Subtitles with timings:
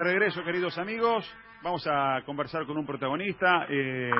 [0.00, 1.28] Regreso, queridos amigos.
[1.60, 3.66] Vamos a conversar con un protagonista.
[3.68, 4.12] Eh,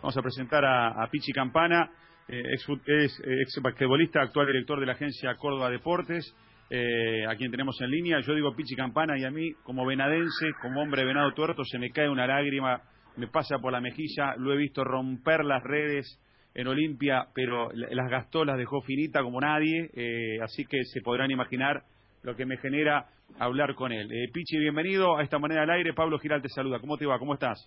[0.00, 1.90] vamos a presentar a, Pichi Campana,
[2.28, 6.32] eh, eh, ex basquetbolista, actual director de la agencia Córdoba Deportes,
[6.70, 8.20] eh, a quien tenemos en línea.
[8.20, 11.90] Yo digo Pichi Campana y a mí, como venadense, como hombre venado tuerto, se me
[11.90, 12.82] cae una lágrima,
[13.16, 14.36] me pasa por la mejilla.
[14.36, 16.16] Lo he visto romper las redes
[16.54, 19.90] en Olimpia, pero las gastó, las dejó finita como nadie.
[19.94, 21.82] Eh, así que se podrán imaginar
[22.24, 23.06] lo que me genera
[23.38, 24.10] hablar con él.
[24.10, 25.92] Eh, Pichi, bienvenido a esta moneda al aire.
[25.92, 26.80] Pablo Giral te saluda.
[26.80, 27.18] ¿Cómo te va?
[27.18, 27.64] ¿Cómo estás?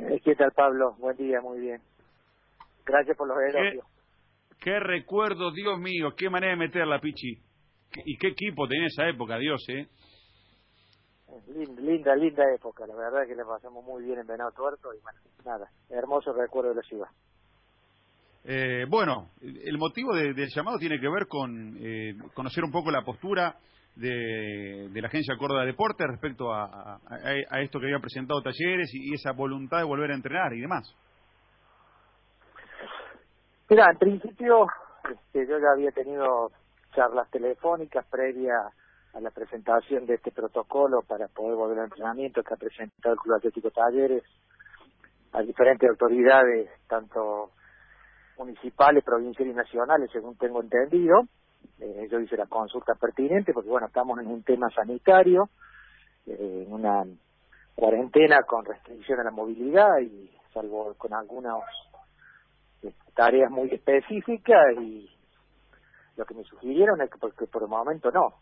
[0.00, 0.96] Eh, ¿Qué tal, Pablo?
[0.98, 1.80] Buen día, muy bien.
[2.84, 3.86] Gracias por los elogios.
[4.58, 7.38] ¿Qué, qué recuerdo, Dios mío, qué manera de meterla, Pichi.
[8.04, 9.86] ¿Y qué equipo tenía esa época, Dios, eh?
[11.46, 12.84] Linda, linda, linda época.
[12.86, 16.70] La verdad que le pasamos muy bien en Venado Tuerto y bueno, nada, hermoso recuerdo
[16.70, 17.08] de la ciudad.
[18.46, 22.90] Eh, bueno, el motivo de, del llamado tiene que ver con eh, conocer un poco
[22.90, 23.56] la postura
[23.96, 26.98] de, de la Agencia Córdoba Deporte respecto a,
[27.62, 30.94] esto que había presentado Talleres y, esa voluntad de volver a entrenar y demás.
[33.70, 34.66] Mira, en principio
[35.10, 36.50] este, yo ya había tenido
[36.94, 38.60] charlas telefónicas previas
[39.14, 43.20] a la presentación de este protocolo para poder volver al entrenamiento que ha presentado el
[43.20, 44.22] Club Atlético Talleres
[45.32, 47.50] a diferentes autoridades, tanto
[48.38, 51.22] municipales, provinciales y nacionales, según tengo entendido.
[51.80, 55.48] Eh, yo hice la consulta pertinente porque, bueno, estamos en un tema sanitario,
[56.26, 57.04] eh, en una
[57.74, 61.56] cuarentena con restricción a la movilidad y salvo con algunas
[62.82, 65.10] eh, tareas muy específicas y
[66.16, 68.34] lo que me sugirieron es que porque por el momento no.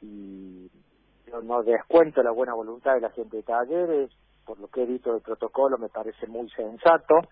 [0.00, 0.70] Y
[1.26, 4.10] yo no descuento la buena voluntad de la gente de talleres,
[4.44, 7.22] por lo que he visto del protocolo me parece muy sensato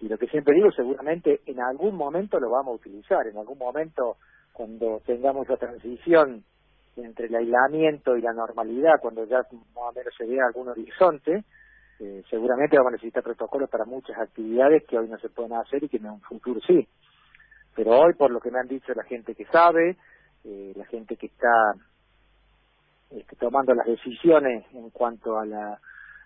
[0.00, 3.58] y lo que siempre digo, seguramente en algún momento lo vamos a utilizar, en algún
[3.58, 4.16] momento
[4.52, 6.44] cuando tengamos la transición
[6.96, 11.44] entre el aislamiento y la normalidad, cuando ya más o menos se vea algún horizonte,
[12.00, 15.84] eh, seguramente vamos a necesitar protocolos para muchas actividades que hoy no se pueden hacer
[15.84, 16.88] y que en un futuro sí.
[17.74, 19.96] Pero hoy, por lo que me han dicho la gente que sabe,
[20.44, 21.74] eh, la gente que está
[23.10, 25.78] este, tomando las decisiones en cuanto a la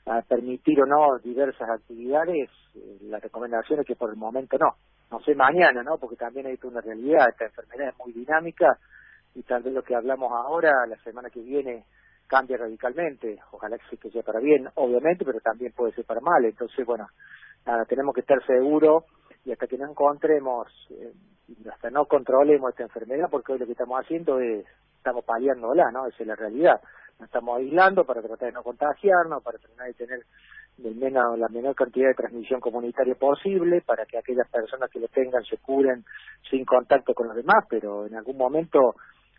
[0.06, 4.76] a permitir o no diversas actividades, eh, la recomendación es que por el momento no.
[5.10, 5.98] No sé mañana, ¿no?
[5.98, 8.78] Porque también hay una realidad, esta enfermedad es muy dinámica
[9.34, 11.84] y tal vez lo que hablamos ahora, la semana que viene,
[12.26, 13.38] cambia radicalmente.
[13.52, 16.44] Ojalá que sea para bien, obviamente, pero también puede ser para mal.
[16.44, 17.08] Entonces, bueno,
[17.66, 19.04] nada, tenemos que estar seguros
[19.44, 21.12] y hasta que no encontremos, eh,
[21.72, 24.64] hasta no controlemos esta enfermedad, porque hoy lo que estamos haciendo es,
[25.04, 26.06] estamos paliándola, ¿no?
[26.06, 26.80] Esa es la realidad
[27.18, 30.20] nos estamos aislando para tratar de no contagiarnos, para tratar de tener
[30.82, 35.08] el menos, la menor cantidad de transmisión comunitaria posible, para que aquellas personas que lo
[35.08, 36.04] tengan se curen
[36.50, 38.96] sin contacto con los demás, pero en algún momento,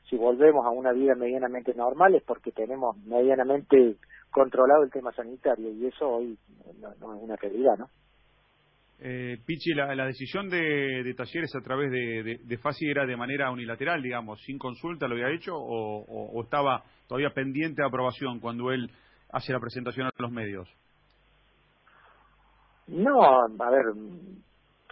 [0.10, 3.98] si volvemos a una vida medianamente normal, es porque tenemos medianamente
[4.32, 6.38] controlado el tema sanitario, y eso hoy
[6.80, 7.90] no, no es una realidad, ¿no?
[9.00, 13.52] Eh, Pichi, la, la decisión de, Talleres a través de, de, de, era de manera
[13.52, 18.72] unilateral, digamos, sin consulta, ¿lo había hecho o, o, estaba todavía pendiente de aprobación cuando
[18.72, 18.90] él
[19.32, 20.70] hace la presentación a los medios?
[22.88, 23.86] No, a ver,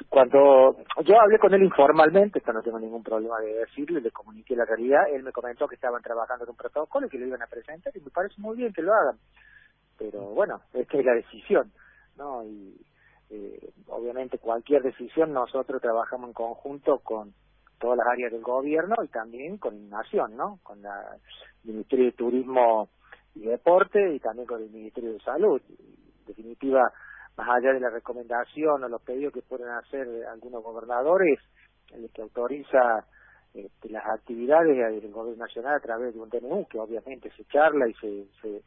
[0.09, 0.75] cuando
[1.05, 4.65] yo hablé con él informalmente, esto no tengo ningún problema de decirle, le comuniqué la
[4.65, 7.47] realidad, él me comentó que estaban trabajando en un protocolo y que lo iban a
[7.47, 9.17] presentar y me parece muy bien que lo hagan,
[9.97, 11.71] pero bueno, es que es la decisión,
[12.17, 12.43] ¿no?
[12.43, 12.75] Y
[13.29, 17.33] eh, obviamente cualquier decisión nosotros trabajamos en conjunto con
[17.79, 20.59] todas las áreas del gobierno y también con Nación, ¿no?
[20.63, 21.17] Con la,
[21.63, 22.89] Ministerio de Turismo
[23.35, 25.61] y Deporte y también con el Ministerio de Salud.
[25.69, 26.91] En definitiva,
[27.37, 31.39] más allá de la recomendación o los pedidos que pueden hacer algunos gobernadores,
[31.93, 33.05] el que autoriza
[33.53, 37.87] este, las actividades del gobierno nacional a través de un DNU, que obviamente se charla
[37.87, 38.61] y se, se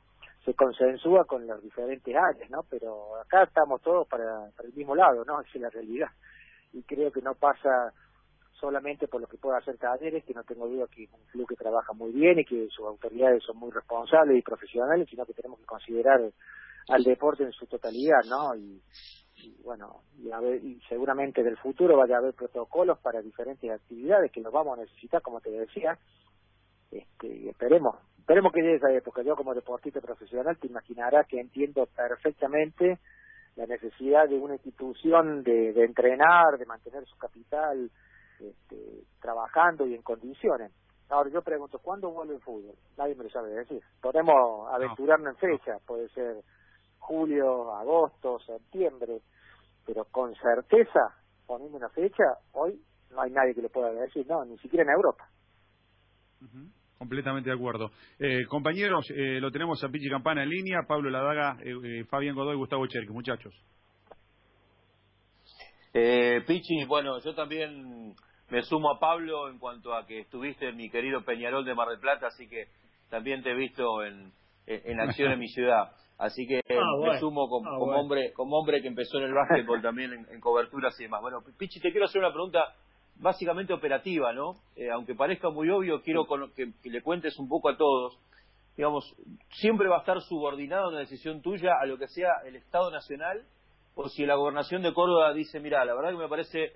[0.46, 2.64] se consensúa con las diferentes áreas, ¿no?
[2.70, 5.40] Pero acá estamos todos para, el mismo lado, ¿no?
[5.40, 6.08] Esa es la realidad.
[6.72, 7.92] Y creo que no pasa
[8.52, 11.48] solamente por lo que pueda hacer Talleres, que no tengo duda que es un club
[11.48, 15.34] que trabaja muy bien y que sus autoridades son muy responsables y profesionales, sino que
[15.34, 16.20] tenemos que considerar
[16.88, 18.54] al deporte en su totalidad, ¿no?
[18.54, 18.80] Y,
[19.38, 23.20] y bueno, y, a ver, y seguramente en el futuro vaya a haber protocolos para
[23.20, 25.98] diferentes actividades que los vamos a necesitar, como te decía,
[26.92, 27.96] este, esperemos
[28.26, 29.22] Esperemos que llegue esa época.
[29.22, 32.98] Yo como deportista profesional te imaginarás que entiendo perfectamente
[33.54, 37.88] la necesidad de una institución de, de entrenar, de mantener su capital
[38.40, 40.72] este, trabajando y en condiciones.
[41.08, 42.74] Ahora yo pregunto, ¿cuándo vuelve el fútbol?
[42.98, 43.80] Nadie me lo sabe decir.
[44.02, 46.42] Podemos aventurarnos en fecha, puede ser
[46.98, 49.20] julio, agosto, septiembre,
[49.86, 51.14] pero con certeza,
[51.46, 52.24] poniendo una fecha,
[52.54, 52.82] hoy
[53.12, 55.28] no hay nadie que lo pueda decir, no, ni siquiera en Europa.
[56.42, 56.75] Uh -huh.
[56.98, 57.90] Completamente de acuerdo.
[58.18, 62.56] Eh, compañeros, eh, lo tenemos a Pichi Campana en línea, Pablo Ladaga, eh, Fabián Godoy,
[62.56, 63.54] Gustavo Cherque, muchachos.
[66.46, 68.14] Pichi, bueno, yo también
[68.50, 71.88] me sumo a Pablo en cuanto a que estuviste en mi querido Peñarol de Mar
[71.88, 72.66] del Plata, así que
[73.08, 74.32] también te he visto en,
[74.66, 75.90] en acción en mi ciudad.
[76.18, 79.82] Así que ah, me sumo como, ah, hombre como hombre que empezó en el básquetbol
[79.82, 81.20] también en, en, coberturas y demás.
[81.20, 82.74] Bueno, Pichi, te quiero hacer una pregunta
[83.18, 84.56] básicamente operativa, ¿no?
[84.76, 88.18] Eh, aunque parezca muy obvio, quiero que, le cuentes un poco a todos.
[88.76, 89.14] Digamos,
[89.52, 93.42] siempre va a estar subordinada una decisión tuya a lo que sea el Estado Nacional,
[93.94, 96.72] o si la gobernación de Córdoba dice, mira, la verdad que me parece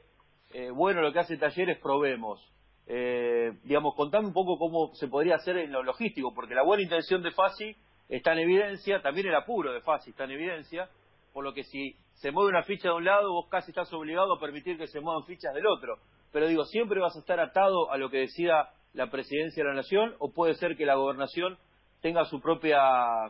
[0.53, 2.41] eh, bueno lo que hace Talleres, probemos.
[2.87, 6.83] Eh, digamos, contame un poco cómo se podría hacer en lo logístico, porque la buena
[6.83, 7.77] intención de Fasi
[8.09, 10.89] está en evidencia, también el apuro de Fasi está en evidencia,
[11.33, 14.35] por lo que si se mueve una ficha de un lado, vos casi estás obligado
[14.35, 15.97] a permitir que se muevan fichas del otro.
[16.33, 19.75] Pero digo, ¿siempre vas a estar atado a lo que decida la presidencia de la
[19.75, 21.57] nación o puede ser que la gobernación
[22.03, 22.79] tenga su propia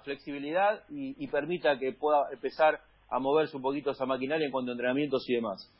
[0.02, 4.74] flexibilidad y, permita que pueda empezar a moverse un poquito esa maquinaria en cuanto a
[4.74, 5.72] entrenamientos y demás?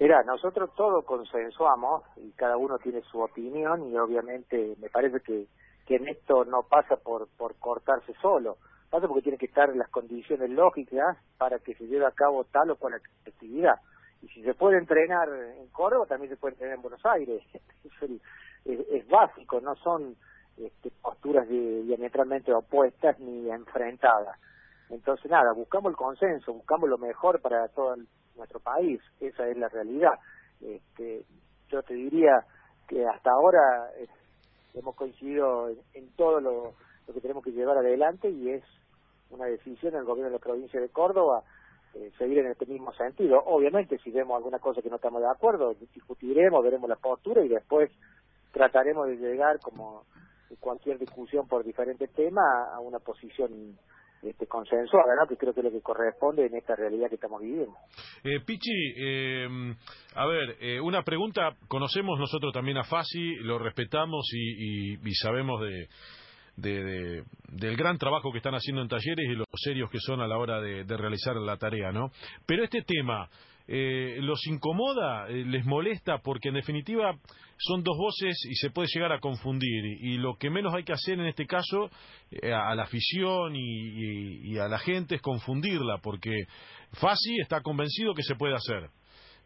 [0.00, 5.46] Mira, nosotros todos consensuamos y cada uno tiene su opinión y obviamente me parece que,
[5.86, 8.56] que en esto no pasa por, por cortarse solo,
[8.90, 12.70] pasa porque tiene que estar las condiciones lógicas para que se lleve a cabo tal
[12.70, 13.76] o cual actividad
[14.22, 17.42] y si se puede entrenar en Córdoba, también se puede entrenar en Buenos Aires.
[18.62, 20.14] Es, básico, no son
[20.58, 24.38] este, posturas diametralmente opuestas ni enfrentadas.
[24.90, 27.96] Entonces, nada, buscamos el consenso, buscamos lo mejor para todo
[28.36, 30.12] nuestro país, esa es la realidad.
[30.60, 31.24] Este,
[31.70, 32.44] yo te diría
[32.86, 34.08] que hasta ahora eh,
[34.74, 36.74] hemos coincidido en, todo lo
[37.14, 38.64] que tenemos que llevar adelante y es
[39.30, 41.42] una decisión del gobierno de la provincia de Córdoba
[41.94, 43.42] eh, seguir en este mismo sentido.
[43.46, 47.48] Obviamente, si vemos alguna cosa que no estamos de acuerdo, discutiremos, veremos la postura y
[47.48, 47.90] después
[48.52, 50.04] trataremos de llegar, como
[50.60, 53.76] cualquier discusión por diferentes temas, a una posición
[54.22, 55.26] este, consensuada, ¿no?
[55.26, 57.74] que creo que es lo que corresponde en esta realidad que estamos viviendo.
[58.22, 59.48] Eh, Pichi, eh,
[60.14, 65.88] a ver, eh, una pregunta, conocemos nosotros también a Fasi, lo respetamos y sabemos de,
[66.56, 70.26] de, del gran trabajo que están haciendo en talleres y los serios que son a
[70.26, 72.10] la hora de, realizar la tarea, ¿no?
[72.46, 73.28] Pero este tema,
[73.66, 75.28] eh, ¿los incomoda?
[75.28, 76.18] Eh, ¿Les molesta?
[76.18, 77.16] Porque en definitiva
[77.58, 79.84] son dos voces y se puede llegar a confundir.
[80.00, 81.90] Y, lo que menos hay que hacer en este caso
[82.30, 86.30] eh, a la afición y, y, a la gente es confundirla, porque
[86.92, 88.90] Fasi está convencido que se puede hacer.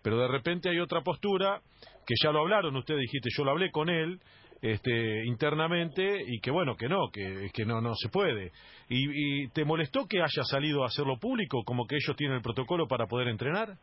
[0.03, 1.63] Pero de repente hay otra postura
[2.07, 4.21] que ya lo hablaron, usted dijiste, yo lo hablé con él,
[4.65, 8.51] este, internamente y que bueno, que no, que, no, no se puede.
[8.89, 12.89] Y, te molestó que haya salido a hacerlo público, como que ellos tienen el protocolo
[12.89, 13.77] para poder entrenar?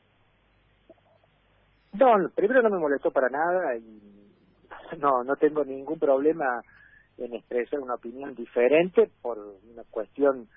[1.93, 6.45] No, primero no me molestó para nada y no, no tengo ningún problema
[7.19, 10.47] en expresar una opinión diferente por una cuestión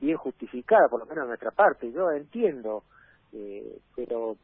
[0.00, 1.92] bien justificada, por lo menos de nuestra parte.
[1.92, 2.84] Yo entiendo,
[3.34, 4.36] eh, pero,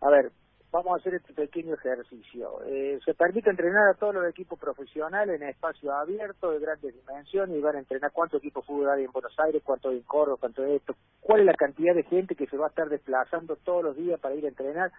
[0.00, 0.30] a ver,
[0.74, 2.60] vamos a hacer este pequeño ejercicio.
[2.66, 7.56] Eh, se permite entrenar a todos los equipos profesionales en espacio abierto de grandes dimensiones
[7.56, 10.38] y van a entrenar cuántos equipos fútbol hay en Buenos Aires, cuánto hay en Córdoba,
[10.40, 13.54] cuánto es esto, cuál es la cantidad de gente que se va a estar desplazando
[13.54, 14.90] todos los días para ir a entrenar.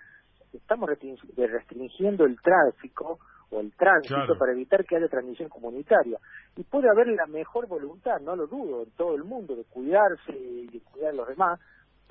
[0.54, 0.90] Estamos
[1.36, 3.20] restringiendo el tráfico
[3.52, 6.18] o el tránsito para evitar que haya transmisión comunitaria.
[6.56, 10.32] Y puede haber la mejor voluntad, no lo dudo, en todo el mundo, de cuidarse
[10.32, 11.60] y de cuidar a los demás,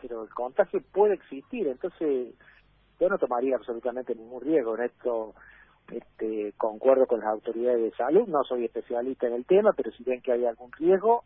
[0.02, 1.66] pero el contagio puede existir.
[1.66, 2.35] Entonces,
[3.00, 5.34] yo no tomaría absolutamente ningún riesgo en esto.
[5.90, 10.02] Este, concuerdo con las autoridades de salud, no soy especialista en el tema, pero si
[10.02, 11.24] ven que hay algún riesgo,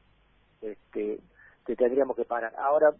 [0.60, 1.20] este,
[1.64, 2.52] que tendríamos que parar.
[2.56, 2.90] Ahora,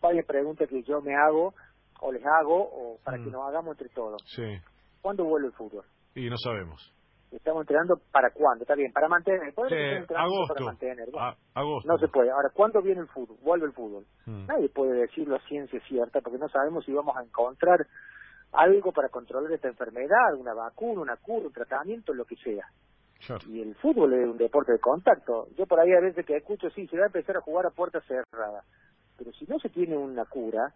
[0.00, 1.52] varias preguntas que yo me hago,
[2.00, 3.32] o les hago, o para que mm.
[3.32, 4.22] nos hagamos entre todos.
[4.34, 4.56] Sí.
[5.02, 5.84] ¿Cuándo vuelve el fútbol?
[6.14, 6.92] Y no sabemos.
[7.30, 9.52] Estamos entrenando para cuándo, está bien, para mantener.
[10.16, 10.54] agosto.
[10.54, 11.08] Para mantener,
[11.86, 12.30] No se puede.
[12.30, 13.36] Ahora, ¿cuándo viene el fútbol?
[13.42, 14.04] Vuelve el fútbol.
[14.26, 14.46] Mm.
[14.46, 17.86] Nadie puede decirlo a ciencia cierta porque no sabemos si vamos a encontrar
[18.52, 22.66] algo para controlar esta enfermedad, una vacuna, una cura, un tratamiento, lo que sea.
[23.48, 25.48] Y el fútbol es un deporte de contacto.
[25.56, 27.70] Yo por ahí a veces que escucho, sí, se va a empezar a jugar a
[27.70, 28.64] puerta cerrada.
[29.16, 30.72] Pero si no se tiene una cura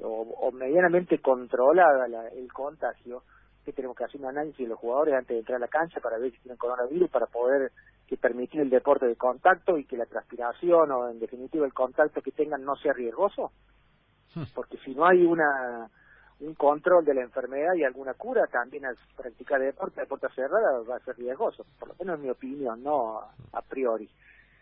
[0.00, 3.22] o, medianamente controlada el contagio,
[3.64, 6.00] que tenemos que hacer un análisis de los jugadores antes de entrar a la cancha
[6.00, 7.72] para ver si tienen coronavirus, para poder
[8.06, 12.20] que permitir el deporte de contacto y que la transpiración o en definitiva el contacto
[12.20, 13.50] que tengan no sea riesgoso.
[14.34, 14.44] Hmm.
[14.54, 15.88] Porque si no hay una
[16.40, 20.80] un control de la enfermedad y alguna cura, también al practicar deporte de puerta cerrada
[20.88, 23.20] va a ser riesgoso, por lo menos en mi opinión, no
[23.52, 24.10] a priori.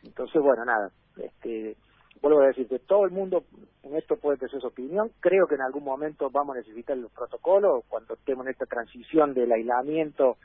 [0.03, 1.77] Entonces, bueno, nada, este
[2.21, 3.45] vuelvo a decir que todo el mundo
[3.83, 5.11] en esto puede tener su opinión.
[5.21, 9.35] Creo que en algún momento vamos a necesitar los protocolos cuando estemos en esta transición
[9.35, 10.37] del aislamiento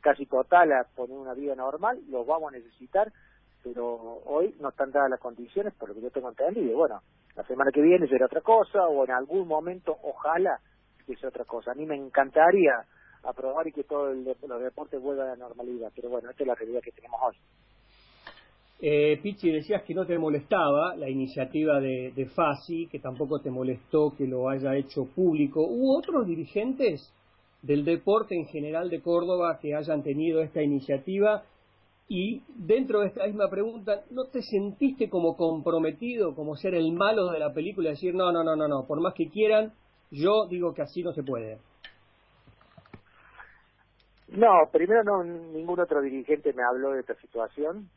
[0.00, 3.12] casi total a poner una vida normal, lo vamos a necesitar,
[3.62, 6.76] pero hoy no están dadas las condiciones por lo que yo tengo entendido.
[6.76, 7.02] Bueno,
[7.36, 10.58] la semana que viene será otra cosa o en algún momento, ojalá,
[11.06, 11.72] que sea otra cosa.
[11.72, 12.84] A mí me encantaría
[13.22, 16.54] aprobar y que todos los deportes vuelvan a la normalidad, pero bueno, esta es la
[16.54, 17.36] realidad que tenemos hoy.
[18.82, 24.14] Eh, Pichi, decías que no te molestaba la iniciativa de, de que tampoco te molestó
[24.16, 25.60] que lo haya hecho público.
[25.60, 27.12] ¿Hubo otros dirigentes
[27.60, 31.42] del deporte en general de Córdoba que hayan tenido esta iniciativa?
[32.08, 37.30] Y dentro de esta misma pregunta, ¿no te sentiste como comprometido, como ser el malo
[37.30, 39.74] de la película, decir, no, no, no, no, no, por más que quieran,
[40.10, 41.58] yo digo que así no se puede?
[44.28, 47.90] No, primero no, ningún otro dirigente me habló de esta situación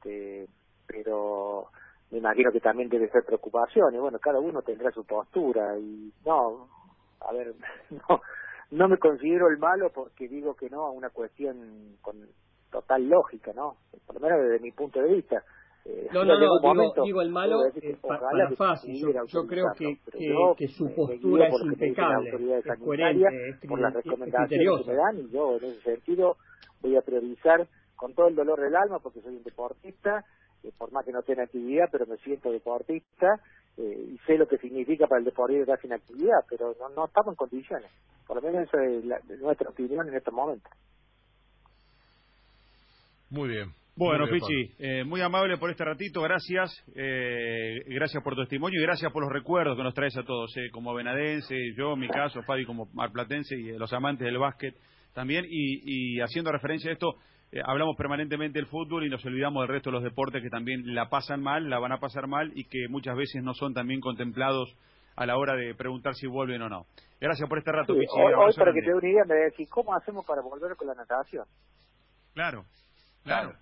[0.00, 0.46] este,
[0.86, 1.66] pero
[2.10, 6.12] me imagino que también debe ser preocupación y bueno, cada uno tendrá su postura y
[6.24, 6.68] no,
[7.20, 7.54] a ver,
[7.90, 8.20] no,
[8.70, 12.16] no me considero el malo porque digo que no a una cuestión con
[12.70, 13.76] total lógica, ¿no?
[14.06, 15.42] Por lo menos desde mi punto de vista.
[15.84, 18.94] Eh, no, no, no, digo, el malo eh, para fácil.
[19.26, 19.98] Yo, creo que,
[20.56, 25.30] que, su postura es impecable, es coherente, es, por las recomendaciones que me dan y
[25.30, 26.36] yo en ese sentido
[26.82, 27.66] voy a priorizar
[28.00, 30.24] con todo el dolor del alma, porque soy un deportista,
[30.62, 33.26] eh, por más que no tenga actividad, pero me siento deportista
[33.76, 37.04] eh, y sé lo que significa para el deportista estar sin actividad, pero no, no
[37.04, 37.90] estamos en condiciones.
[38.26, 40.72] Por lo menos esa es nuestra opinión en estos momentos.
[43.28, 43.74] Muy bien.
[43.96, 46.72] Bueno, Pichi, eh, muy amable por este ratito, gracias.
[46.94, 50.56] Eh, gracias por tu testimonio y gracias por los recuerdos que nos traes a todos,
[50.56, 54.74] eh, como venadense, yo en mi caso, Fabi como marplatense y los amantes del básquet
[55.12, 55.44] también.
[55.46, 57.16] Y, y haciendo referencia a esto,
[57.52, 60.94] eh, hablamos permanentemente del fútbol y nos olvidamos del resto de los deportes que también
[60.94, 64.00] la pasan mal, la van a pasar mal y que muchas veces no son también
[64.00, 64.76] contemplados
[65.16, 66.86] a la hora de preguntar si vuelven o no.
[67.20, 69.94] Gracias por este rato, sí, Hoy, para que te dé una idea, me decís, ¿cómo
[69.94, 71.44] hacemos para volver con la natación?
[72.34, 72.64] Claro,
[73.24, 73.52] claro.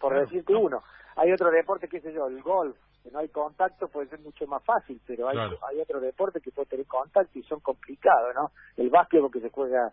[0.00, 0.82] Por, decirte uno.
[1.16, 4.46] Hay otro deporte, qué sé yo, el golf, que no hay contacto, puede ser mucho
[4.46, 8.50] más fácil, pero hay, hay otro deporte que puede tener contacto y son complicados, ¿no?
[8.76, 9.92] El básquet que se juega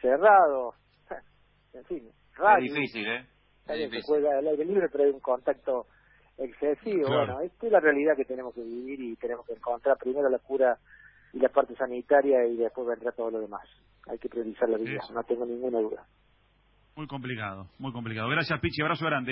[0.00, 0.74] cerrado,
[1.74, 3.26] en fin, Es difícil, ¿eh?
[3.66, 5.86] Se juega al aire libre, pero hay un contacto
[6.38, 7.08] excesivo.
[7.08, 10.38] Bueno, esta es la realidad que tenemos que vivir y tenemos que encontrar primero la
[10.38, 10.78] cura
[11.32, 13.62] y la parte sanitaria y después vendrá todo lo demás.
[14.10, 16.04] Hay que priorizar la vida, no tengo ninguna duda.
[16.96, 18.28] Muy complicado, muy complicado.
[18.28, 18.82] Gracias, Pichi.
[18.82, 19.30] Abrazo grande.